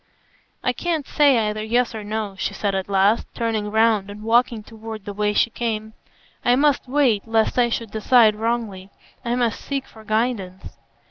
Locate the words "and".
4.09-4.23